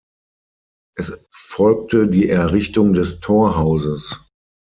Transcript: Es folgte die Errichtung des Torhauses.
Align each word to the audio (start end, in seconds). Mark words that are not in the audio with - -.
Es 0.97 1.15
folgte 1.29 2.07
die 2.07 2.27
Errichtung 2.27 2.93
des 2.93 3.19
Torhauses. 3.19 4.25